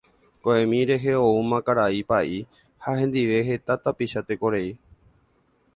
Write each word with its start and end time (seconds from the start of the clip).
Ko'ẽmi 0.45 0.77
rehe 0.91 1.13
oúma 1.25 1.59
karai 1.67 2.01
Pa'i 2.13 2.41
ha 2.87 2.95
hendive 3.03 3.45
heta 3.51 3.79
tapicha 3.85 4.27
tekorei. 4.31 4.67